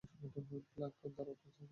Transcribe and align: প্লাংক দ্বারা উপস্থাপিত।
প্লাংক 0.71 0.93
দ্বারা 1.05 1.31
উপস্থাপিত। 1.31 1.69